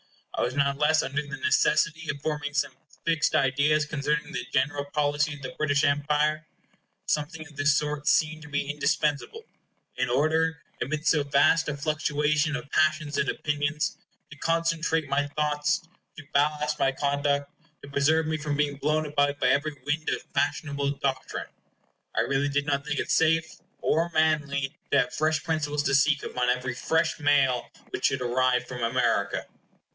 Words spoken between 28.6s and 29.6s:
from America.